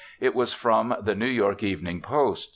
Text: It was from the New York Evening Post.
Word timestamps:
It 0.19 0.33
was 0.33 0.51
from 0.51 0.95
the 0.99 1.13
New 1.13 1.27
York 1.27 1.61
Evening 1.61 2.01
Post. 2.01 2.49